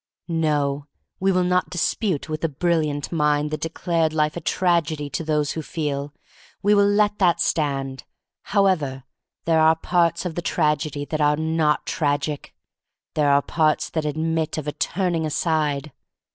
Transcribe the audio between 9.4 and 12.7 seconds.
there are parts of the tragedy that are not tragic.